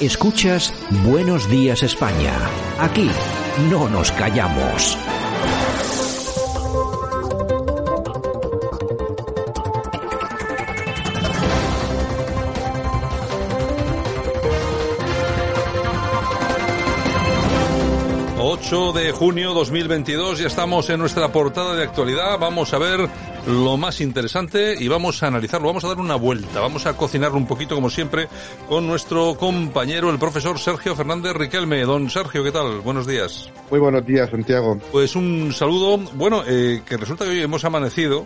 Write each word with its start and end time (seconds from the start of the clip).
Escuchas 0.00 0.74
Buenos 1.04 1.48
Días 1.48 1.84
España. 1.84 2.32
Aquí 2.80 3.08
no 3.70 3.88
nos 3.88 4.10
callamos. 4.10 4.98
8 18.36 18.92
de 18.92 19.12
junio 19.12 19.54
2022, 19.54 20.38
ya 20.38 20.46
estamos 20.48 20.90
en 20.90 20.98
nuestra 20.98 21.28
portada 21.28 21.74
de 21.74 21.84
actualidad. 21.84 22.38
Vamos 22.38 22.72
a 22.74 22.78
ver 22.78 23.08
lo 23.46 23.76
más 23.76 24.00
interesante 24.00 24.74
y 24.78 24.88
vamos 24.88 25.22
a 25.22 25.26
analizarlo, 25.26 25.66
vamos 25.66 25.84
a 25.84 25.88
dar 25.88 25.98
una 25.98 26.16
vuelta, 26.16 26.60
vamos 26.60 26.86
a 26.86 26.96
cocinarlo 26.96 27.36
un 27.36 27.46
poquito 27.46 27.74
como 27.74 27.90
siempre 27.90 28.28
con 28.68 28.86
nuestro 28.86 29.36
compañero, 29.36 30.10
el 30.10 30.18
profesor 30.18 30.58
Sergio 30.58 30.96
Fernández 30.96 31.34
Riquelme. 31.34 31.82
Don 31.82 32.08
Sergio, 32.08 32.42
¿qué 32.42 32.52
tal? 32.52 32.80
Buenos 32.80 33.06
días. 33.06 33.50
Muy 33.70 33.80
buenos 33.80 34.06
días, 34.06 34.30
Santiago. 34.30 34.78
Pues 34.92 35.14
un 35.16 35.52
saludo, 35.52 35.98
bueno, 36.14 36.42
eh, 36.46 36.82
que 36.86 36.96
resulta 36.96 37.24
que 37.24 37.30
hoy 37.32 37.42
hemos 37.42 37.64
amanecido 37.64 38.24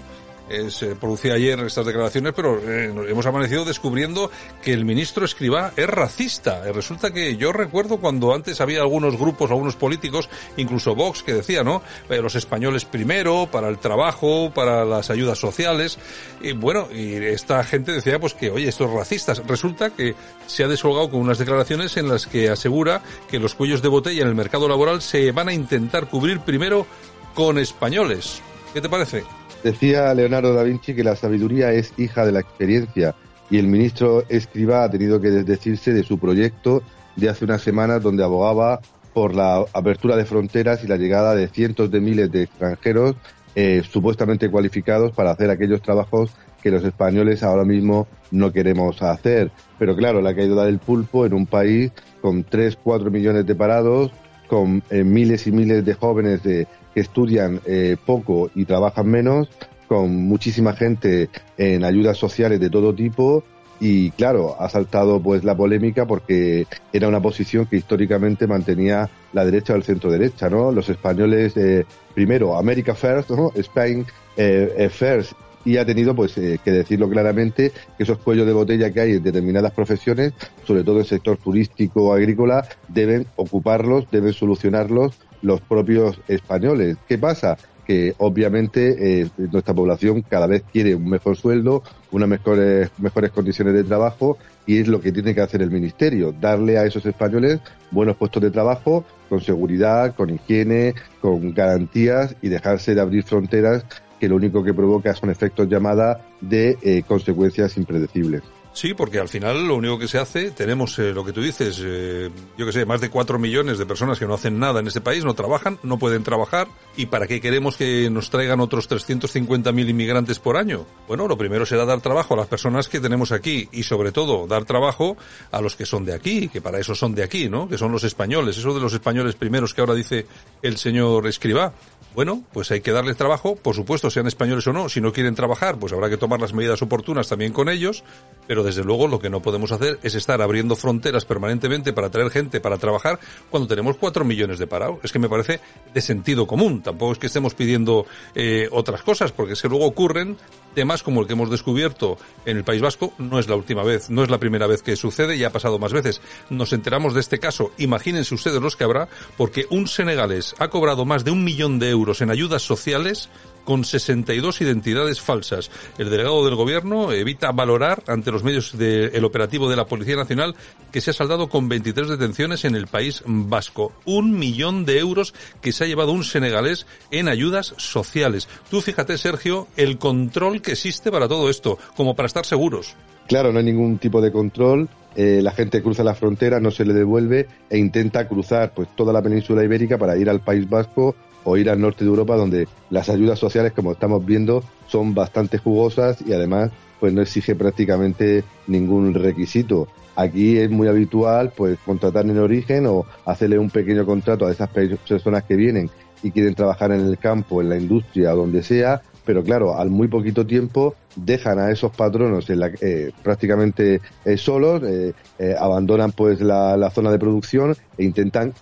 se 0.71 0.97
producía 0.97 1.35
ayer 1.35 1.59
estas 1.61 1.87
declaraciones, 1.87 2.33
pero 2.35 2.59
eh, 2.59 2.93
hemos 3.09 3.27
amanecido 3.27 3.65
descubriendo 3.65 4.31
que 4.63 4.73
el 4.73 4.85
ministro 4.85 5.25
Escribá 5.25 5.73
es 5.77 5.89
racista. 5.89 6.67
Eh, 6.67 6.73
resulta 6.73 7.11
que 7.11 7.37
yo 7.37 7.53
recuerdo 7.53 7.99
cuando 7.99 8.35
antes 8.35 8.61
había 8.61 8.81
algunos 8.81 9.19
grupos, 9.19 9.51
algunos 9.51 9.77
políticos, 9.77 10.29
incluso 10.57 10.95
Vox, 10.95 11.23
que 11.23 11.35
decía, 11.35 11.63
¿no? 11.63 11.83
Eh, 12.09 12.21
los 12.23 12.35
españoles 12.35 12.85
primero, 12.85 13.49
para 13.51 13.69
el 13.69 13.79
trabajo, 13.79 14.51
para 14.55 14.85
las 14.85 15.11
ayudas 15.11 15.39
sociales. 15.39 15.99
Y 16.41 16.53
bueno, 16.53 16.89
y 16.93 17.15
esta 17.15 17.63
gente 17.65 17.93
decía, 17.93 18.19
pues 18.19 18.35
que, 18.35 18.51
oye, 18.51 18.69
estos 18.69 18.91
racistas. 18.91 19.47
Resulta 19.47 19.91
que 19.91 20.15
se 20.47 20.65
ha 20.65 20.69
descolgado 20.69 21.11
con 21.11 21.21
unas 21.21 21.39
declaraciones 21.39 21.97
en 21.97 22.09
las 22.09 22.27
que 22.27 22.49
asegura 22.49 23.03
que 23.31 23.39
los 23.39 23.55
cuellos 23.55 23.83
de 23.83 23.89
botella 23.89 24.23
en 24.23 24.29
el 24.29 24.35
mercado 24.35 24.69
laboral 24.69 25.03
se 25.03 25.31
van 25.33 25.49
a 25.49 25.53
intentar 25.53 26.09
cubrir 26.09 26.41
primero 26.41 26.87
con 27.35 27.59
españoles. 27.59 28.43
¿Qué 28.73 28.81
te 28.81 28.89
parece? 28.89 29.25
Decía 29.62 30.14
Leonardo 30.14 30.55
da 30.55 30.62
Vinci 30.62 30.95
que 30.95 31.03
la 31.03 31.17
sabiduría 31.17 31.73
es 31.73 31.92
hija 31.98 32.25
de 32.25 32.33
la 32.33 32.41
experiencia 32.41 33.14
y 33.51 33.59
el 33.59 33.67
ministro 33.67 34.25
Escriba 34.28 34.84
ha 34.84 34.91
tenido 34.91 35.20
que 35.20 35.31
desdecirse 35.31 35.92
de 35.92 36.05
su 36.05 36.19
proyecto 36.19 36.83
de 37.17 37.28
hace 37.28 37.45
unas 37.45 37.62
semanas 37.62 38.03
donde 38.03 38.23
abogaba 38.23 38.81
por 39.12 39.34
la 39.34 39.64
apertura 39.73 40.17
de 40.17 40.25
fronteras 40.25 40.84
y 40.84 40.86
la 40.86 40.97
llegada 40.97 41.34
de 41.34 41.48
cientos 41.48 41.91
de 41.91 42.01
miles 42.01 42.31
de 42.31 42.42
extranjeros 42.42 43.17
eh, 43.55 43.83
supuestamente 43.91 44.51
cualificados 44.51 45.12
para 45.12 45.33
hacer 45.33 45.51
aquellos 45.51 45.83
trabajos 45.83 46.31
que 46.62 46.70
los 46.70 46.84
españoles 46.84 47.42
ahora 47.42 47.64
mismo 47.64 48.06
no 48.31 48.53
queremos 48.53 49.03
hacer. 49.03 49.51
Pero 49.79 49.97
claro, 49.97 50.20
la 50.20 50.34
caída 50.34 50.64
del 50.64 50.79
pulpo 50.79 51.27
en 51.27 51.34
un 51.34 51.47
país 51.47 51.91
con 52.20 52.45
3, 52.45 52.79
4 52.83 53.11
millones 53.11 53.47
de 53.47 53.55
parados, 53.56 54.12
con 54.47 54.83
eh, 54.91 55.03
miles 55.03 55.47
y 55.47 55.53
miles 55.53 55.84
de 55.84 55.95
jóvenes 55.95 56.42
de, 56.42 56.69
que 56.99 57.03
estudian 57.03 57.61
eh, 57.65 57.97
poco 58.05 58.51
y 58.57 58.65
trabajan 58.65 59.07
menos, 59.07 59.48
con 59.86 60.17
muchísima 60.27 60.73
gente 60.73 61.31
en 61.57 61.85
ayudas 61.85 62.19
sociales 62.19 62.59
de 62.59 62.70
todo 62.70 62.92
tipo 62.92 63.45
y 63.79 64.11
claro, 64.11 64.57
ha 64.59 64.69
saltado 64.69 65.23
pues 65.23 65.45
la 65.45 65.57
polémica 65.57 66.08
porque 66.08 66.67
era 66.92 67.07
una 67.07 67.20
posición 67.20 67.67
que 67.67 67.77
históricamente 67.77 68.48
mantenía 68.48 69.08
la 69.33 69.45
derecha 69.45 69.75
o 69.75 69.77
el 69.77 69.85
centro 69.85 70.11
derecha, 70.11 70.51
¿no? 70.51 70.73
Los 70.73 70.89
españoles, 70.89 71.57
eh, 71.57 71.85
primero, 72.17 72.57
America 72.58 72.97
First, 72.97 73.31
¿no? 73.31 73.53
Spain 73.55 74.05
eh, 74.37 74.91
First 74.92 75.35
y 75.64 75.77
ha 75.77 75.85
tenido 75.85 76.14
pues 76.14 76.35
que 76.35 76.70
decirlo 76.70 77.08
claramente 77.08 77.73
que 77.96 78.02
esos 78.02 78.19
cuellos 78.19 78.46
de 78.46 78.52
botella 78.52 78.92
que 78.92 79.01
hay 79.01 79.13
en 79.13 79.23
determinadas 79.23 79.73
profesiones, 79.73 80.33
sobre 80.64 80.83
todo 80.83 80.96
en 80.96 81.01
el 81.01 81.07
sector 81.07 81.36
turístico 81.36 82.05
o 82.05 82.13
agrícola, 82.13 82.67
deben 82.89 83.27
ocuparlos, 83.36 84.11
deben 84.11 84.33
solucionarlos 84.33 85.19
los 85.42 85.61
propios 85.61 86.20
españoles. 86.29 86.96
¿Qué 87.07 87.19
pasa? 87.19 87.57
que 87.89 88.14
obviamente 88.19 89.23
eh, 89.23 89.30
nuestra 89.51 89.73
población 89.73 90.20
cada 90.20 90.46
vez 90.46 90.63
quiere 90.70 90.95
un 90.95 91.08
mejor 91.08 91.39
sueldo, 91.39 91.83
unas 92.13 92.29
mejores, 92.29 92.90
mejores 92.98 93.30
condiciones 93.30 93.73
de 93.73 93.83
trabajo 93.83 94.36
y 94.67 94.77
es 94.77 94.89
lo 94.89 95.01
que 95.01 95.11
tiene 95.11 95.35
que 95.35 95.40
hacer 95.40 95.63
el 95.63 95.70
Ministerio, 95.70 96.35
darle 96.39 96.77
a 96.77 96.85
esos 96.85 97.07
españoles 97.07 97.61
buenos 97.90 98.17
puestos 98.19 98.42
de 98.42 98.51
trabajo 98.51 99.07
con 99.30 99.40
seguridad, 99.40 100.14
con 100.14 100.29
higiene, 100.29 100.95
con 101.23 101.55
garantías 101.55 102.36
y 102.42 102.48
dejarse 102.48 102.95
de 102.95 103.01
abrir 103.01 103.23
fronteras 103.25 103.86
que 104.18 104.29
lo 104.29 104.36
único 104.36 104.62
que 104.62 104.74
provoca 104.74 105.14
son 105.14 105.30
efectos 105.30 105.68
llamada 105.68 106.27
de 106.40 106.79
eh, 106.83 107.02
consecuencias 107.06 107.77
impredecibles. 107.77 108.42
Sí, 108.79 108.95
porque 108.95 109.18
al 109.18 109.29
final 109.29 109.67
lo 109.67 109.74
único 109.74 109.98
que 109.98 110.06
se 110.06 110.18
hace, 110.18 110.52
tenemos 110.52 110.96
eh, 111.01 111.12
lo 111.12 111.24
que 111.24 111.33
tú 111.33 111.42
dices, 111.42 111.83
eh, 111.84 112.30
yo 112.57 112.64
que 112.64 112.70
sé, 112.70 112.86
más 112.86 113.01
de 113.01 113.11
cuatro 113.11 113.36
millones 113.36 113.77
de 113.77 113.86
personas 113.86 114.20
que 114.20 114.27
no 114.27 114.34
hacen 114.34 114.61
nada 114.61 114.78
en 114.78 114.86
este 114.86 115.01
país, 115.01 115.24
no 115.24 115.34
trabajan, 115.34 115.80
no 115.83 115.98
pueden 115.98 116.23
trabajar. 116.23 116.68
¿Y 116.96 117.07
para 117.07 117.27
qué 117.27 117.40
queremos 117.40 117.77
que 117.77 118.08
nos 118.08 118.30
traigan 118.30 118.61
otros 118.61 118.89
350.000 118.89 119.89
inmigrantes 119.89 120.39
por 120.39 120.57
año? 120.57 120.86
Bueno, 121.08 121.27
lo 121.27 121.36
primero 121.36 121.67
será 121.67 121.86
dar 121.86 122.01
trabajo 122.01 122.34
a 122.34 122.36
las 122.36 122.46
personas 122.46 122.89
que 122.89 123.01
tenemos 123.01 123.33
aquí 123.33 123.68
y 123.73 123.83
sobre 123.83 124.12
todo 124.12 124.46
dar 124.46 124.64
trabajo 124.64 125.17
a 125.51 125.61
los 125.61 125.74
que 125.74 125.84
son 125.84 126.05
de 126.05 126.14
aquí, 126.14 126.48
que 126.48 126.61
para 126.61 126.78
eso 126.78 126.95
son 126.95 127.17
de 127.17 127.24
aquí, 127.24 127.48
¿no? 127.48 127.68
Que 127.68 127.78
son 127.78 127.90
los 127.90 128.05
españoles, 128.05 128.58
eso 128.58 128.73
de 128.73 128.81
los 128.81 128.93
españoles 128.93 129.34
primeros 129.34 129.75
que 129.75 129.81
ahora 129.81 129.94
dice 129.94 130.26
el 130.62 130.76
señor 130.76 131.26
Escribá. 131.26 131.73
Bueno, 132.19 132.43
pues 132.52 132.69
hay 132.73 132.81
que 132.81 132.90
darles 132.90 133.17
trabajo, 133.17 133.55
por 133.55 133.76
supuesto, 133.76 134.11
sean 134.11 134.26
españoles 134.26 134.67
o 134.67 134.73
no. 134.73 134.88
Si 134.88 135.00
no 135.00 135.12
quieren 135.12 135.37
trabajar, 135.37 135.79
pues 135.79 135.93
habrá 135.93 136.11
que 136.11 136.17
tomar 136.17 136.40
las 136.40 136.52
medidas 136.52 136.82
oportunas 136.82 137.29
también 137.29 137.52
con 137.52 137.69
ellos. 137.69 138.02
Pero 138.49 138.64
desde 138.64 138.82
luego 138.82 139.06
lo 139.06 139.20
que 139.20 139.31
no 139.31 139.40
podemos 139.40 139.70
hacer 139.70 140.00
es 140.02 140.17
estar 140.17 140.43
abriendo 140.43 140.75
fronteras 140.75 141.25
permanentemente 141.25 141.93
para 141.93 142.11
traer 142.11 142.31
gente 142.31 142.61
para 142.61 142.76
trabajar 142.76 143.20
cuando 143.50 143.69
tenemos 143.69 143.99
cuatro 143.99 144.25
millones 144.25 144.58
de 144.58 144.67
parados. 144.67 144.99
Es 145.05 145.12
que 145.12 145.20
me 145.20 145.28
parece 145.28 145.61
de 145.94 146.00
sentido 146.00 146.44
común. 146.49 146.82
Tampoco 146.82 147.12
es 147.12 147.19
que 147.19 147.28
estemos 147.28 147.55
pidiendo 147.55 148.05
eh, 148.34 148.69
otras 148.73 149.02
cosas, 149.02 149.31
porque 149.31 149.52
es 149.52 149.62
que 149.62 149.69
luego 149.69 149.87
ocurren 149.87 150.37
temas 150.75 151.05
como 151.05 151.20
el 151.20 151.28
que 151.28 151.34
hemos 151.34 151.50
descubierto 151.50 152.19
en 152.44 152.56
el 152.56 152.64
País 152.64 152.82
Vasco. 152.82 153.12
No 153.19 153.38
es 153.38 153.49
la 153.49 153.55
última 153.55 153.84
vez, 153.84 154.11
no 154.11 154.25
es 154.25 154.31
la 154.31 154.38
primera 154.38 154.67
vez 154.67 154.82
que 154.82 154.96
sucede, 154.96 155.38
ya 155.38 155.49
ha 155.49 155.52
pasado 155.52 155.78
más 155.78 155.93
veces. 155.93 156.20
Nos 156.50 156.73
enteramos 156.73 157.14
de 157.14 157.20
este 157.20 157.38
caso. 157.38 157.70
Imagínense 157.78 158.34
ustedes 158.34 158.61
los 158.61 158.75
que 158.75 158.82
habrá, 158.82 159.08
porque 159.37 159.67
un 159.70 159.87
senegalés 159.87 160.56
ha 160.58 160.69
cobrado 160.69 161.05
más 161.05 161.25
de 161.25 161.31
un 161.31 161.44
millón 161.44 161.78
de 161.78 161.90
euros 161.90 162.07
en 162.20 162.31
ayudas 162.31 162.62
sociales 162.62 163.29
con 163.69 163.85
62 163.85 164.62
identidades 164.62 165.20
falsas. 165.20 165.70
El 165.99 166.08
delegado 166.08 166.43
del 166.46 166.55
gobierno 166.55 167.12
evita 167.12 167.52
valorar 167.52 168.02
ante 168.06 168.32
los 168.32 168.43
medios 168.43 168.79
del 168.79 169.23
operativo 169.26 169.69
de 169.69 169.76
la 169.76 169.85
Policía 169.85 170.17
Nacional 170.17 170.56
que 170.91 171.02
se 171.02 171.11
ha 171.11 171.12
saldado 171.12 171.50
con 171.50 171.69
23 171.69 172.08
detenciones 172.08 172.64
en 172.64 172.75
el 172.75 172.87
país 172.87 173.23
vasco. 173.26 173.93
Un 174.06 174.38
millón 174.38 174.87
de 174.87 174.99
euros 174.99 175.35
que 175.61 175.73
se 175.73 175.85
ha 175.85 175.87
llevado 175.87 176.12
un 176.12 176.25
senegalés 176.25 176.87
en 177.11 177.29
ayudas 177.29 177.75
sociales. 177.76 178.49
Tú 178.70 178.81
fíjate, 178.81 179.19
Sergio, 179.19 179.69
el 179.76 179.99
control 179.99 180.62
que 180.62 180.73
existe 180.73 181.11
para 181.11 181.29
todo 181.29 181.50
esto, 181.50 181.79
como 181.94 182.17
para 182.17 182.26
estar 182.29 182.46
seguros. 182.46 182.96
Claro, 183.26 183.52
no 183.52 183.58
hay 183.58 183.67
ningún 183.67 183.99
tipo 183.99 184.23
de 184.23 184.32
control. 184.32 184.88
Eh, 185.14 185.40
la 185.43 185.50
gente 185.50 185.82
cruza 185.82 186.02
la 186.02 186.14
frontera, 186.14 186.58
no 186.58 186.70
se 186.70 186.87
le 186.87 186.94
devuelve 186.94 187.49
e 187.69 187.76
intenta 187.76 188.26
cruzar 188.26 188.72
pues 188.72 188.88
toda 188.96 189.12
la 189.12 189.20
península 189.20 189.62
ibérica 189.62 189.99
para 189.99 190.16
ir 190.16 190.31
al 190.31 190.40
País 190.40 190.66
Vasco 190.70 191.14
o 191.48 191.56
ir 191.56 191.70
al 191.70 191.80
norte 191.80 192.04
de 192.04 192.10
Europa 192.10 192.36
donde 192.36 192.68
las 192.90 193.08
ayudas 193.08 193.38
sociales, 193.38 193.72
como 193.72 193.92
estamos 193.92 194.24
viendo, 194.24 194.62
son 194.86 195.14
bastante 195.14 195.56
jugosas 195.56 196.22
y 196.26 196.34
además 196.34 196.70
pues 197.00 197.12
no 197.12 197.22
exige 197.22 197.54
prácticamente 197.54 198.44
ningún 198.66 199.14
requisito. 199.14 199.88
Aquí 200.14 200.58
es 200.58 200.68
muy 200.68 200.88
habitual 200.88 201.52
pues 201.56 201.78
contratar 201.86 202.26
en 202.26 202.38
origen 202.38 202.86
o 202.86 203.06
hacerle 203.24 203.58
un 203.58 203.70
pequeño 203.70 204.04
contrato 204.04 204.46
a 204.46 204.50
esas 204.50 204.68
personas 204.68 205.44
que 205.44 205.56
vienen 205.56 205.88
y 206.22 206.32
quieren 206.32 206.54
trabajar 206.54 206.92
en 206.92 207.00
el 207.00 207.16
campo, 207.16 207.62
en 207.62 207.70
la 207.70 207.78
industria 207.78 208.34
o 208.34 208.38
donde 208.38 208.62
sea, 208.62 209.00
pero 209.28 209.44
claro, 209.44 209.76
al 209.76 209.90
muy 209.90 210.08
poquito 210.08 210.46
tiempo 210.46 210.94
dejan 211.14 211.58
a 211.58 211.70
esos 211.70 211.94
patronos 211.94 212.46
eh, 212.48 213.12
prácticamente 213.22 214.00
eh, 214.25 214.38
solos, 214.38 214.82
eh, 214.82 215.12
abandonan 215.60 216.12
pues 216.12 216.40
la, 216.40 216.90
zona 216.94 217.10
de 217.10 217.19
producción 217.19 217.76
e 217.98 218.04
intentan 218.04 218.54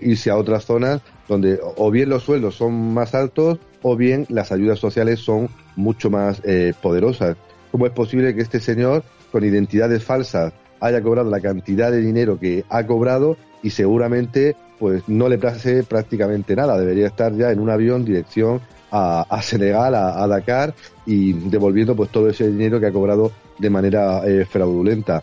irse 0.00 0.30
a 0.30 0.36
otras 0.36 0.64
zonas 0.64 1.02
donde 1.28 1.60
o 1.76 1.88
bien 1.92 2.08
los 2.08 2.24
sueldos 2.24 2.56
son 2.56 2.92
más 2.92 3.14
altos 3.14 3.60
o 3.82 3.94
bien 3.94 4.26
las 4.28 4.50
ayudas 4.50 4.80
sociales 4.80 5.20
son 5.20 5.48
mucho 5.76 6.10
más 6.10 6.42
poderosas. 6.80 7.36
¿Cómo 7.70 7.86
es 7.86 7.92
posible 7.92 8.34
que 8.34 8.42
este 8.42 8.58
señor, 8.58 9.04
con 9.30 9.44
identidades 9.44 10.02
falsas, 10.02 10.52
haya 10.80 11.00
cobrado 11.00 11.30
la 11.30 11.38
cantidad 11.38 11.92
de 11.92 12.00
dinero 12.00 12.40
que 12.40 12.64
ha 12.70 12.84
cobrado 12.88 13.36
y 13.62 13.70
seguramente 13.70 14.56
pues 14.80 15.08
no 15.08 15.28
le 15.28 15.38
pase 15.38 15.84
prácticamente 15.84 16.56
nada. 16.56 16.76
Debería 16.76 17.06
estar 17.06 17.32
ya 17.36 17.52
en 17.52 17.60
un 17.60 17.70
avión 17.70 18.04
dirección 18.04 18.60
a, 18.92 19.40
Senegal, 19.42 19.94
a, 19.94 20.26
Dakar 20.26 20.74
y 21.06 21.32
devolviendo 21.32 21.96
pues 21.96 22.10
todo 22.10 22.28
ese 22.28 22.48
dinero 22.48 22.78
que 22.78 22.86
ha 22.86 22.92
cobrado 22.92 23.32
de 23.58 23.70
manera 23.70 24.22
eh, 24.26 24.44
fraudulenta. 24.44 25.22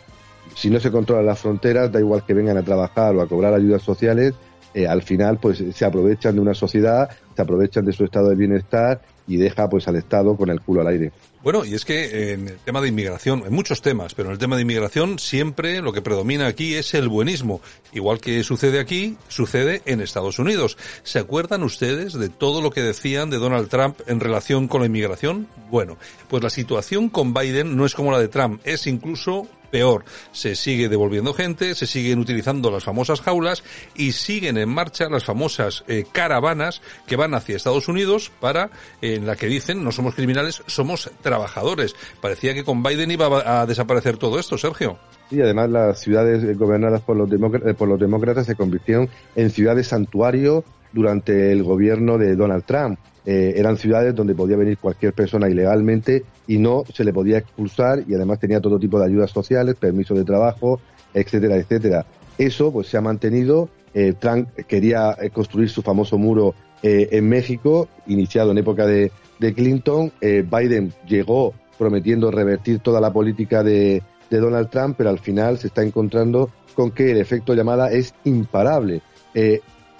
Si 0.55 0.69
no 0.69 0.79
se 0.79 0.91
controlan 0.91 1.27
las 1.27 1.39
fronteras, 1.39 1.91
da 1.91 1.99
igual 1.99 2.25
que 2.25 2.33
vengan 2.33 2.57
a 2.57 2.63
trabajar 2.63 3.15
o 3.15 3.21
a 3.21 3.27
cobrar 3.27 3.53
ayudas 3.53 3.83
sociales, 3.83 4.33
eh, 4.73 4.87
al 4.87 5.03
final 5.03 5.37
pues 5.37 5.63
se 5.73 5.85
aprovechan 5.85 6.35
de 6.35 6.41
una 6.41 6.53
sociedad, 6.53 7.09
se 7.39 7.43
aprovechan 7.43 7.85
de 7.85 7.93
su 7.93 8.03
estado 8.03 8.27
de 8.27 8.35
bienestar 8.35 9.01
y 9.25 9.37
deja 9.37 9.69
pues 9.69 9.87
al 9.87 9.95
Estado 9.95 10.35
con 10.35 10.49
el 10.49 10.59
culo 10.59 10.81
al 10.81 10.87
aire. 10.87 11.13
Bueno, 11.41 11.63
y 11.63 11.73
es 11.73 11.85
que 11.85 12.33
en 12.33 12.49
el 12.49 12.57
tema 12.57 12.81
de 12.81 12.89
inmigración, 12.89 13.43
en 13.45 13.53
muchos 13.53 13.81
temas, 13.81 14.13
pero 14.13 14.27
en 14.27 14.33
el 14.33 14.39
tema 14.39 14.57
de 14.57 14.63
inmigración 14.63 15.19
siempre 15.19 15.81
lo 15.81 15.93
que 15.93 16.01
predomina 16.01 16.47
aquí 16.47 16.75
es 16.75 16.93
el 16.95 17.07
buenismo. 17.07 17.61
Igual 17.93 18.19
que 18.19 18.43
sucede 18.43 18.81
aquí, 18.81 19.15
sucede 19.29 19.81
en 19.85 20.01
Estados 20.01 20.37
Unidos. 20.37 20.77
¿Se 21.03 21.19
acuerdan 21.19 21.63
ustedes 21.63 22.11
de 22.11 22.27
todo 22.27 22.61
lo 22.61 22.71
que 22.71 22.81
decían 22.81 23.29
de 23.29 23.37
Donald 23.37 23.69
Trump 23.69 24.01
en 24.07 24.19
relación 24.19 24.67
con 24.67 24.81
la 24.81 24.87
inmigración? 24.87 25.47
Bueno, 25.71 25.97
pues 26.27 26.43
la 26.43 26.49
situación 26.49 27.07
con 27.07 27.33
Biden 27.33 27.77
no 27.77 27.85
es 27.85 27.95
como 27.95 28.11
la 28.11 28.19
de 28.19 28.27
Trump, 28.27 28.59
es 28.65 28.85
incluso 28.85 29.47
peor. 29.71 30.05
Se 30.31 30.55
sigue 30.55 30.89
devolviendo 30.89 31.33
gente, 31.33 31.75
se 31.75 31.87
siguen 31.87 32.19
utilizando 32.19 32.71
las 32.71 32.83
famosas 32.83 33.21
jaulas 33.21 33.63
y 33.95 34.11
siguen 34.11 34.57
en 34.57 34.69
marcha 34.69 35.09
las 35.09 35.23
famosas 35.23 35.83
eh, 35.87 36.05
caravanas 36.11 36.81
que 37.07 37.15
van 37.15 37.33
hacia 37.33 37.55
Estados 37.55 37.87
Unidos 37.87 38.31
para, 38.39 38.69
en 39.01 39.25
la 39.25 39.35
que 39.35 39.47
dicen, 39.47 39.83
no 39.83 39.91
somos 39.91 40.15
criminales, 40.15 40.63
somos 40.67 41.09
trabajadores. 41.21 41.95
Parecía 42.21 42.53
que 42.53 42.63
con 42.63 42.83
Biden 42.83 43.11
iba 43.11 43.61
a 43.61 43.65
desaparecer 43.65 44.17
todo 44.17 44.39
esto, 44.39 44.57
Sergio. 44.57 44.97
Sí, 45.29 45.41
además 45.41 45.69
las 45.69 45.99
ciudades 45.99 46.57
gobernadas 46.57 47.01
por 47.01 47.15
los, 47.15 47.29
eh, 47.31 47.73
por 47.73 47.87
los 47.87 47.99
demócratas 47.99 48.47
se 48.47 48.55
convirtieron 48.55 49.09
en 49.35 49.51
ciudades 49.51 49.87
santuario 49.87 50.63
durante 50.91 51.51
el 51.51 51.63
gobierno 51.63 52.17
de 52.17 52.35
Donald 52.35 52.65
Trump. 52.65 52.99
Eh, 53.31 53.59
eran 53.59 53.77
ciudades 53.77 54.15
donde 54.15 54.33
podía 54.33 54.57
venir 54.57 54.79
cualquier 54.79 55.13
persona 55.13 55.47
ilegalmente 55.47 56.23
y 56.47 56.57
no 56.57 56.83
se 56.91 57.03
le 57.03 57.13
podía 57.13 57.37
expulsar 57.37 58.03
y 58.07 58.15
además 58.15 58.39
tenía 58.39 58.59
todo 58.59 58.79
tipo 58.79 58.97
de 58.97 59.05
ayudas 59.05 59.29
sociales, 59.29 59.75
permiso 59.75 60.15
de 60.15 60.23
trabajo, 60.23 60.81
etcétera, 61.13 61.57
etcétera. 61.57 62.07
Eso 62.39 62.73
pues 62.73 62.87
se 62.87 62.97
ha 62.97 63.01
mantenido. 63.01 63.69
Eh, 63.93 64.15
Trump 64.19 64.49
quería 64.67 65.15
eh, 65.21 65.29
construir 65.29 65.69
su 65.69 65.83
famoso 65.83 66.17
muro 66.17 66.55
en 66.81 67.27
México, 67.27 67.89
iniciado 68.07 68.51
en 68.51 68.57
época 68.57 68.87
de, 68.87 69.11
de 69.37 69.53
Clinton. 69.53 70.13
Biden 70.21 70.93
llegó 71.05 71.53
prometiendo 71.77 72.31
revertir 72.31 72.79
toda 72.79 73.01
la 73.01 73.11
política 73.11 73.63
de, 73.63 74.01
de 74.29 74.37
Donald 74.39 74.69
Trump, 74.69 74.95
pero 74.97 75.09
al 75.09 75.19
final 75.19 75.57
se 75.57 75.67
está 75.67 75.83
encontrando 75.83 76.49
con 76.75 76.91
que 76.91 77.11
el 77.11 77.17
efecto 77.17 77.53
llamada 77.53 77.91
es 77.91 78.15
imparable 78.23 79.01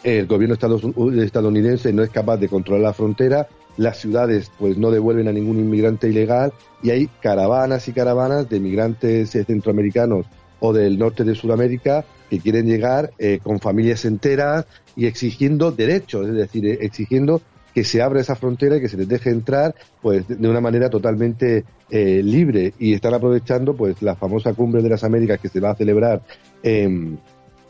el 0.04 0.28
gobierno 0.28 0.56
estadounidense 0.56 1.92
no 1.92 2.04
es 2.04 2.10
capaz 2.10 2.38
de 2.38 2.48
controlar 2.48 2.84
la 2.84 2.94
frontera, 2.94 3.48
las 3.78 3.98
ciudades 3.98 4.52
pues 4.60 4.78
no 4.78 4.92
devuelven 4.92 5.28
a 5.28 5.32
ningún 5.32 5.60
inmigrante 5.60 6.10
ilegal 6.10 6.54
y 6.82 6.90
hay 6.90 7.08
caravanas 7.22 7.88
y 7.88 7.94
caravanas 7.94 8.50
de 8.50 8.60
migrantes 8.60 9.34
eh, 9.36 9.44
centroamericanos 9.44 10.26
o 10.60 10.74
del 10.74 11.00
norte 11.00 11.24
de 11.24 11.36
Sudamérica 11.36 12.04
que 12.30 12.40
quieren 12.40 12.66
llegar 12.66 13.12
eh, 13.18 13.40
con 13.42 13.60
familias 13.60 14.06
enteras 14.06 14.66
y 14.96 15.06
exigiendo 15.06 15.72
derechos, 15.72 16.28
es 16.28 16.36
decir, 16.36 16.66
eh, 16.66 16.80
exigiendo 16.82 17.42
que 17.74 17.84
se 17.84 18.02
abra 18.02 18.20
esa 18.20 18.36
frontera 18.36 18.78
y 18.78 18.82
que 18.82 18.90
se 18.90 18.98
les 18.98 19.08
deje 19.08 19.30
entrar 19.30 19.76
pues 20.02 20.28
de 20.28 20.50
una 20.50 20.60
manera 20.60 20.90
totalmente 20.90 21.64
libre. 21.92 22.74
Y 22.80 22.94
están 22.94 23.14
aprovechando 23.14 23.76
pues 23.76 24.02
la 24.02 24.16
famosa 24.16 24.54
cumbre 24.54 24.82
de 24.82 24.90
las 24.90 25.04
Américas 25.04 25.40
que 25.40 25.50
se 25.50 25.60
va 25.60 25.70
a 25.70 25.76
celebrar 25.76 26.22
en 26.64 27.20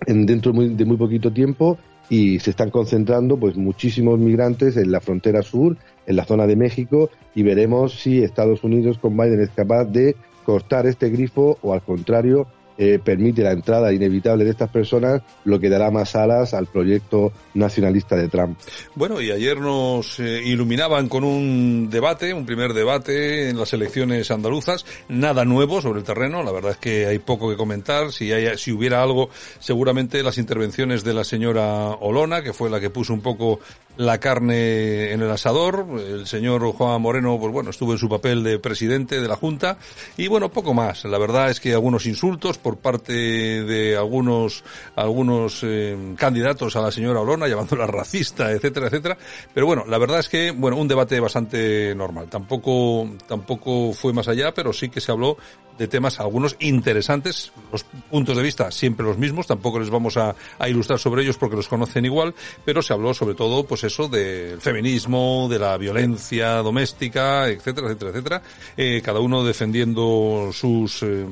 dentro 0.08 0.54
de 0.54 0.86
muy 0.86 0.98
poquito 0.98 1.32
tiempo 1.34 1.78
y 2.10 2.40
se 2.40 2.50
están 2.50 2.72
concentrando 2.72 3.38
pues 3.38 3.56
muchísimos 3.56 4.20
migrantes 4.20 4.78
en 4.78 4.92
la 4.92 5.00
frontera 5.00 5.44
sur, 5.44 5.78
en 6.08 6.16
la 6.16 6.26
zona 6.26 6.48
de 6.48 6.56
México 6.56 7.10
y 7.36 7.44
veremos 7.44 8.00
si 8.00 8.24
Estados 8.24 8.64
Unidos 8.64 8.98
con 8.98 9.16
Biden 9.16 9.42
es 9.42 9.52
capaz 9.52 9.86
de 9.86 10.16
cortar 10.44 10.88
este 10.88 11.10
grifo 11.10 11.58
o 11.62 11.74
al 11.74 11.84
contrario 11.84 12.48
eh, 12.82 12.98
permite 12.98 13.44
la 13.44 13.52
entrada 13.52 13.92
inevitable 13.92 14.46
de 14.46 14.52
estas 14.52 14.70
personas, 14.70 15.22
lo 15.44 15.60
que 15.60 15.68
dará 15.68 15.92
más 15.92 16.16
alas 16.16 16.54
al 16.54 16.66
proyecto 16.68 17.34
nacionalista 17.54 18.16
de 18.16 18.30
Trump. 18.30 18.58
Bueno, 18.96 19.20
y 19.20 19.32
ayer 19.32 19.60
nos 19.60 20.18
eh, 20.22 20.42
iluminaban 20.46 21.10
con 21.10 21.26
un 21.26 21.90
debate, 21.90 22.34
un 22.34 22.46
primer 22.46 22.72
debate 22.74 23.50
en 23.50 23.58
las 23.58 23.74
elecciones 23.74 24.32
andaluzas, 24.32 24.86
nada 25.10 25.44
nuevo 25.44 25.82
sobre 25.82 26.00
el 26.00 26.06
terreno, 26.06 26.42
la 26.42 26.54
verdad 26.54 26.72
es 26.72 26.78
que 26.78 27.06
hay 27.06 27.20
poco 27.20 27.50
que 27.50 27.58
comentar, 27.58 28.14
si, 28.14 28.32
hay, 28.32 28.58
si 28.58 28.72
hubiera 28.72 29.04
algo, 29.04 29.30
seguramente 29.60 30.24
las 30.24 30.38
intervenciones 30.38 31.04
de 31.04 31.14
la 31.14 31.26
señora 31.26 31.90
Olona, 32.00 32.42
que 32.42 32.54
fue 32.54 32.70
la 32.70 32.80
que 32.80 32.90
puso 32.90 33.14
un 33.14 33.22
poco 33.22 33.60
la 34.00 34.18
carne 34.18 35.12
en 35.12 35.22
el 35.22 35.30
asador. 35.30 35.86
El 36.00 36.26
señor 36.26 36.62
Juan 36.72 37.02
Moreno, 37.02 37.38
pues 37.38 37.52
bueno, 37.52 37.70
estuvo 37.72 37.92
en 37.92 37.98
su 37.98 38.08
papel 38.08 38.44
de 38.44 38.58
presidente 38.58 39.20
de 39.20 39.28
la 39.28 39.36
Junta. 39.36 39.78
Y 40.16 40.28
bueno, 40.28 40.50
poco 40.50 40.74
más. 40.74 41.04
La 41.04 41.18
verdad 41.18 41.50
es 41.50 41.60
que 41.60 41.74
algunos 41.74 42.06
insultos 42.06 42.58
por 42.58 42.78
parte 42.78 43.12
de 43.12 43.98
algunos, 43.98 44.64
algunos 44.96 45.60
eh, 45.64 46.16
candidatos 46.16 46.78
a 46.78 46.82
la 46.82 46.92
señora 46.94 47.20
Olona, 47.20 47.50
llamándola 47.50 47.88
racista, 47.88 48.52
etcétera, 48.54 48.88
etcétera. 48.88 49.18
Pero 49.54 49.66
bueno, 49.66 49.84
la 49.86 49.98
verdad 49.98 50.20
es 50.20 50.30
que, 50.30 50.52
bueno, 50.52 50.78
un 50.78 50.88
debate 50.88 51.20
bastante 51.20 51.94
normal. 51.94 52.30
Tampoco, 52.30 53.06
tampoco 53.28 53.92
fue 53.92 54.14
más 54.14 54.30
allá, 54.30 54.54
pero 54.54 54.72
sí 54.72 54.88
que 54.88 55.02
se 55.02 55.12
habló 55.12 55.36
de 55.78 55.88
temas, 55.88 56.20
algunos 56.20 56.58
interesantes, 56.60 57.54
los 57.72 57.86
puntos 57.86 58.36
de 58.36 58.44
vista 58.44 58.70
siempre 58.70 59.06
los 59.06 59.18
mismos, 59.18 59.48
tampoco 59.48 59.80
les 59.80 59.90
vamos 59.90 60.18
a, 60.18 60.36
a 60.60 60.68
ilustrar 60.68 61.00
sobre 61.00 61.24
ellos 61.24 61.38
porque 61.38 61.56
los 61.56 61.70
conocen 61.70 62.04
igual, 62.04 62.36
pero 62.66 62.82
se 62.82 62.92
habló 62.92 63.14
sobre 63.14 63.34
todo, 63.34 63.64
pues 63.64 63.86
eso, 63.90 64.08
del 64.08 64.62
feminismo, 64.62 65.48
de 65.50 65.60
la 65.60 65.78
violencia 65.78 66.56
doméstica, 66.58 67.50
etcétera, 67.50 67.88
etcétera, 67.88 68.12
etcétera, 68.12 68.42
eh, 68.78 69.02
cada 69.04 69.20
uno 69.20 69.44
defendiendo 69.44 70.52
sus 70.54 71.04
eh, 71.04 71.26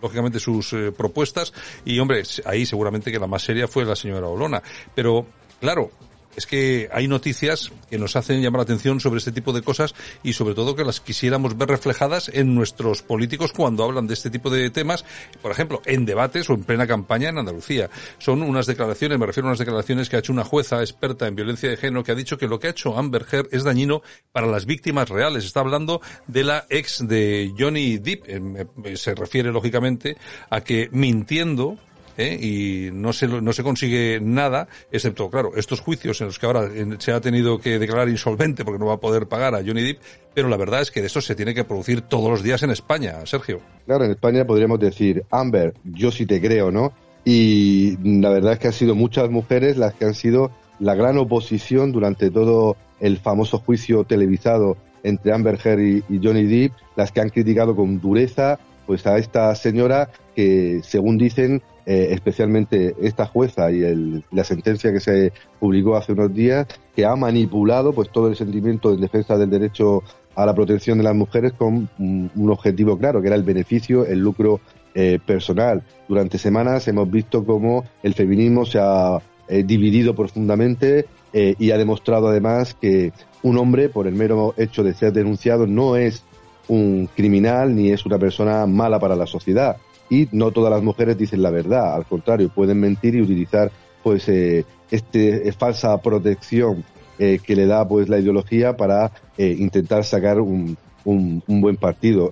lógicamente 0.00 0.38
sus 0.38 0.72
eh, 0.72 0.92
propuestas. 0.92 1.52
Y 1.84 1.98
hombre 1.98 2.22
ahí 2.44 2.64
seguramente 2.64 3.10
que 3.10 3.18
la 3.18 3.26
más 3.26 3.42
seria 3.42 3.68
fue 3.68 3.84
la 3.84 3.96
señora 3.96 4.28
Olona. 4.28 4.62
Pero 4.94 5.26
claro 5.60 5.90
es 6.36 6.46
que 6.46 6.88
hay 6.92 7.08
noticias 7.08 7.72
que 7.90 7.98
nos 7.98 8.16
hacen 8.16 8.42
llamar 8.42 8.60
la 8.60 8.64
atención 8.64 9.00
sobre 9.00 9.18
este 9.18 9.32
tipo 9.32 9.52
de 9.52 9.62
cosas 9.62 9.94
y 10.22 10.32
sobre 10.32 10.54
todo 10.54 10.74
que 10.76 10.84
las 10.84 11.00
quisiéramos 11.00 11.56
ver 11.56 11.68
reflejadas 11.68 12.30
en 12.32 12.54
nuestros 12.54 13.02
políticos 13.02 13.52
cuando 13.52 13.84
hablan 13.84 14.06
de 14.06 14.14
este 14.14 14.30
tipo 14.30 14.50
de 14.50 14.70
temas, 14.70 15.04
por 15.42 15.52
ejemplo, 15.52 15.82
en 15.84 16.04
debates 16.04 16.48
o 16.50 16.54
en 16.54 16.64
plena 16.64 16.86
campaña 16.86 17.28
en 17.28 17.38
Andalucía. 17.38 17.90
Son 18.18 18.42
unas 18.42 18.66
declaraciones, 18.66 19.18
me 19.18 19.26
refiero 19.26 19.48
a 19.48 19.50
unas 19.50 19.58
declaraciones 19.58 20.08
que 20.08 20.16
ha 20.16 20.18
hecho 20.20 20.32
una 20.32 20.44
jueza 20.44 20.80
experta 20.80 21.26
en 21.26 21.36
violencia 21.36 21.70
de 21.70 21.76
género 21.76 22.04
que 22.04 22.12
ha 22.12 22.16
dicho 22.16 22.38
que 22.38 22.48
lo 22.48 22.58
que 22.58 22.68
ha 22.68 22.70
hecho 22.70 22.98
Amber 22.98 23.26
Heard 23.30 23.48
es 23.52 23.64
dañino 23.64 24.02
para 24.32 24.46
las 24.46 24.66
víctimas 24.66 25.08
reales. 25.08 25.44
Está 25.44 25.60
hablando 25.60 26.00
de 26.26 26.44
la 26.44 26.66
ex 26.68 27.06
de 27.06 27.52
Johnny 27.58 27.98
Depp. 27.98 28.24
Eh, 28.26 28.96
se 28.96 29.14
refiere 29.14 29.52
lógicamente 29.52 30.16
a 30.50 30.60
que 30.60 30.88
mintiendo 30.92 31.78
¿eh? 32.16 32.38
y 32.40 32.90
no 32.92 33.12
se, 33.12 33.28
no 33.28 33.52
se 33.52 33.62
consigue 33.62 34.20
nada, 34.20 34.68
excepto, 34.90 35.30
claro, 35.30 35.52
estos 35.56 35.80
juicios 35.80 36.20
en 36.20 36.28
los 36.28 36.38
que 36.38 36.46
ahora 36.46 36.68
se 36.98 37.12
ha 37.12 37.20
tenido 37.20 37.58
que 37.58 37.78
declarar 37.78 38.08
insolvente 38.08 38.64
porque 38.64 38.78
no 38.78 38.86
va 38.86 38.94
a 38.94 39.00
poder 39.00 39.26
pagar 39.26 39.54
a 39.54 39.58
Johnny 39.64 39.82
Depp, 39.82 40.00
pero 40.34 40.48
la 40.48 40.56
verdad 40.56 40.80
es 40.80 40.90
que 40.90 41.00
de 41.00 41.06
eso 41.06 41.20
se 41.20 41.34
tiene 41.34 41.54
que 41.54 41.64
producir 41.64 42.02
todos 42.02 42.30
los 42.30 42.42
días 42.42 42.62
en 42.62 42.70
España, 42.70 43.24
Sergio. 43.24 43.60
Claro, 43.86 44.04
en 44.04 44.12
España 44.12 44.44
podríamos 44.44 44.80
decir, 44.80 45.24
Amber, 45.30 45.74
yo 45.84 46.10
sí 46.10 46.26
te 46.26 46.40
creo, 46.40 46.70
¿no? 46.70 46.92
Y 47.24 47.96
la 48.20 48.28
verdad 48.28 48.54
es 48.54 48.58
que 48.58 48.66
han 48.66 48.72
sido 48.72 48.94
muchas 48.94 49.30
mujeres 49.30 49.76
las 49.78 49.94
que 49.94 50.04
han 50.04 50.14
sido 50.14 50.50
la 50.78 50.94
gran 50.94 51.16
oposición 51.18 51.92
durante 51.92 52.30
todo 52.30 52.76
el 53.00 53.18
famoso 53.18 53.58
juicio 53.58 54.04
televisado 54.04 54.76
entre 55.02 55.32
Amber 55.32 55.58
Heard 55.62 55.80
y, 55.80 56.20
Johnny 56.22 56.44
Depp, 56.44 56.72
las 56.96 57.12
que 57.12 57.20
han 57.20 57.28
criticado 57.28 57.76
con 57.76 58.00
dureza 58.00 58.58
pues 58.86 59.06
a 59.06 59.16
esta 59.16 59.54
señora 59.54 60.10
que, 60.34 60.80
según 60.82 61.18
dicen, 61.18 61.62
eh, 61.86 62.08
especialmente 62.12 62.94
esta 63.02 63.26
jueza 63.26 63.70
y 63.70 63.82
el, 63.82 64.24
la 64.30 64.42
sentencia 64.42 64.90
que 64.90 65.00
se 65.00 65.32
publicó 65.60 65.96
hace 65.96 66.12
unos 66.12 66.32
días, 66.32 66.66
que 66.96 67.04
ha 67.04 67.14
manipulado 67.14 67.92
pues 67.92 68.10
todo 68.10 68.28
el 68.28 68.36
sentimiento 68.36 68.94
en 68.94 69.02
defensa 69.02 69.36
del 69.36 69.50
derecho 69.50 70.02
a 70.34 70.46
la 70.46 70.54
protección 70.54 70.96
de 70.96 71.04
las 71.04 71.14
mujeres 71.14 71.52
con 71.52 71.90
un, 71.98 72.50
objetivo 72.50 72.96
claro, 72.96 73.20
que 73.20 73.26
era 73.26 73.36
el 73.36 73.42
beneficio, 73.42 74.06
el 74.06 74.18
lucro 74.20 74.60
eh, 74.94 75.18
personal. 75.24 75.82
Durante 76.08 76.38
semanas 76.38 76.88
hemos 76.88 77.10
visto 77.10 77.44
cómo 77.44 77.84
el 78.02 78.14
feminismo 78.14 78.64
se 78.64 78.78
ha 78.80 79.18
eh, 79.48 79.62
dividido 79.62 80.14
profundamente 80.14 81.06
y 81.36 81.72
ha 81.72 81.78
demostrado 81.78 82.28
además 82.28 82.76
que 82.80 83.12
un 83.42 83.58
hombre, 83.58 83.88
por 83.88 84.06
el 84.06 84.14
mero 84.14 84.54
hecho 84.56 84.84
de 84.84 84.94
ser 84.94 85.12
denunciado, 85.12 85.66
no 85.66 85.96
es 85.96 86.22
un 86.68 87.08
criminal 87.12 87.74
ni 87.74 87.90
es 87.90 88.06
una 88.06 88.20
persona 88.20 88.66
mala 88.66 89.00
para 89.00 89.16
la 89.16 89.26
sociedad 89.26 89.76
y 90.10 90.28
no 90.32 90.50
todas 90.50 90.72
las 90.72 90.82
mujeres 90.82 91.16
dicen 91.16 91.42
la 91.42 91.50
verdad, 91.50 91.94
al 91.94 92.06
contrario, 92.06 92.48
pueden 92.48 92.80
mentir 92.80 93.14
y 93.14 93.22
utilizar 93.22 93.70
pues 94.02 94.28
eh, 94.28 94.64
este 94.90 95.48
eh, 95.48 95.52
falsa 95.52 95.96
protección 95.98 96.84
eh, 97.18 97.38
que 97.42 97.56
le 97.56 97.66
da 97.66 97.86
pues 97.86 98.08
la 98.08 98.18
ideología 98.18 98.76
para 98.76 99.12
intentar 99.36 100.04
sacar 100.04 100.40
un, 100.40 100.76
un, 101.04 101.42
buen 101.60 101.76
partido. 101.76 102.30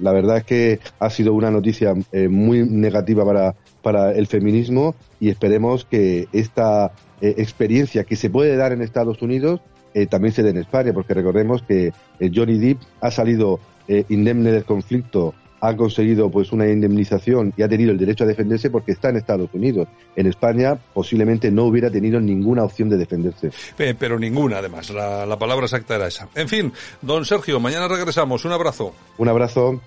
La 0.00 0.12
verdad 0.12 0.38
es 0.38 0.44
que 0.44 0.80
ha 0.98 1.10
sido 1.10 1.34
una 1.34 1.50
noticia 1.50 1.94
eh, 2.12 2.28
muy 2.28 2.68
negativa 2.68 3.24
para, 3.24 3.54
para 3.82 4.12
el 4.12 4.26
feminismo 4.26 4.94
y 5.20 5.28
esperemos 5.28 5.84
que 5.84 6.28
esta 6.32 6.92
eh, 7.20 7.34
experiencia 7.38 8.04
que 8.04 8.16
se 8.16 8.30
puede 8.30 8.56
dar 8.56 8.72
en 8.72 8.82
Estados 8.82 9.22
Unidos 9.22 9.60
eh, 9.92 10.06
también 10.06 10.34
se 10.34 10.42
dé 10.42 10.50
en 10.50 10.58
España, 10.58 10.92
porque 10.92 11.14
recordemos 11.14 11.62
que 11.62 11.92
Johnny 12.34 12.58
Depp 12.58 12.80
ha 13.00 13.10
salido 13.10 13.60
indemne 13.86 14.50
del 14.50 14.64
conflicto 14.64 15.34
ha 15.66 15.76
conseguido 15.76 16.30
pues 16.30 16.52
una 16.52 16.68
indemnización 16.68 17.52
y 17.56 17.62
ha 17.62 17.68
tenido 17.68 17.90
el 17.90 17.98
derecho 17.98 18.24
a 18.24 18.26
defenderse 18.26 18.68
porque 18.70 18.92
está 18.92 19.08
en 19.08 19.16
Estados 19.16 19.48
Unidos. 19.54 19.88
En 20.14 20.26
España 20.26 20.76
posiblemente 20.92 21.50
no 21.50 21.64
hubiera 21.64 21.90
tenido 21.90 22.20
ninguna 22.20 22.64
opción 22.64 22.90
de 22.90 22.98
defenderse. 22.98 23.50
pero 23.98 24.18
ninguna 24.18 24.58
además, 24.58 24.90
la, 24.90 25.24
la 25.24 25.38
palabra 25.38 25.64
exacta 25.64 25.96
era 25.96 26.06
esa. 26.06 26.28
En 26.34 26.48
fin, 26.48 26.72
don 27.00 27.24
Sergio, 27.24 27.58
mañana 27.60 27.88
regresamos. 27.88 28.44
Un 28.44 28.52
abrazo. 28.52 28.94
Un 29.16 29.28
abrazo. 29.28 29.80